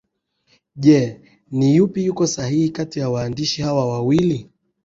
[0.83, 0.99] Je
[1.57, 4.49] ni yupi yuko sahihi kati ya waandishi hawa wawili